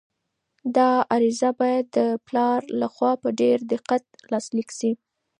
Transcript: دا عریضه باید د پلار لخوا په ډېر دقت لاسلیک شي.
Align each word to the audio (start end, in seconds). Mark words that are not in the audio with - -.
دا 0.75 0.89
عریضه 1.13 1.49
باید 1.59 1.85
د 1.97 1.99
پلار 2.27 2.59
لخوا 2.81 3.11
په 3.21 3.29
ډېر 3.39 3.57
دقت 3.73 4.03
لاسلیک 4.31 4.69
شي. 4.79 4.91